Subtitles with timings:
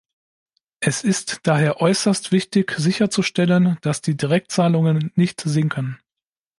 [0.79, 5.99] Es ist daher äußerst wichtig, sicherzustellen, dass die Direktzahlungen nicht sinken.